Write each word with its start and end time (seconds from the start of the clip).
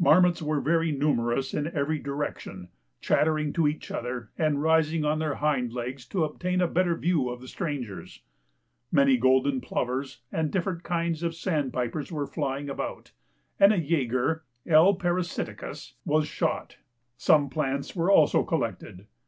Marmots 0.00 0.42
were 0.42 0.60
numerous 0.60 1.54
in 1.54 1.68
every 1.68 2.00
direction, 2.00 2.70
chattering 3.00 3.52
to 3.52 3.68
each 3.68 3.92
other, 3.92 4.30
and 4.36 4.60
rising 4.60 5.04
on 5.04 5.20
their 5.20 5.36
hind 5.36 5.72
legs 5.72 6.04
to 6.06 6.24
obtain 6.24 6.60
a 6.60 6.66
better 6.66 6.96
view 6.96 7.28
of 7.28 7.40
the 7.40 7.46
strangers. 7.46 8.22
Many 8.90 9.16
golden 9.16 9.60
plovers 9.60 10.22
and 10.32 10.50
different 10.50 10.82
kinds 10.82 11.22
of 11.22 11.36
sandpipers 11.36 12.10
were 12.10 12.26
flying 12.26 12.68
about, 12.68 13.12
and 13.60 13.72
a 13.72 13.78
jager 13.80 14.42
(L. 14.66 14.92
parasiticus) 14.96 15.92
was 16.04 16.26
shot: 16.26 16.78
some 17.16 17.48
plants 17.48 17.94
were 17.94 18.10
also 18.10 18.42
collected. 18.42 19.06